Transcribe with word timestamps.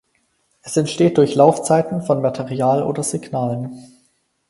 Es 0.63 0.75
entsteht 0.77 1.19
durch 1.19 1.35
Laufzeiten 1.35 2.01
von 2.01 2.23
Material 2.23 2.81
oder 2.81 3.03
Signalen. 3.03 3.85